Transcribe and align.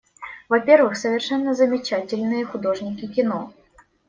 Во-первых, 0.49 0.97
совершенно 0.97 1.53
замечательные 1.53 2.43
художники 2.43 3.05
кино. 3.05 3.53